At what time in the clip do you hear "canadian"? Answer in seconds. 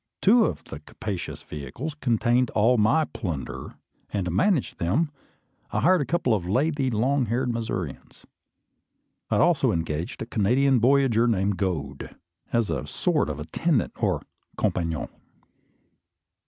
10.25-10.79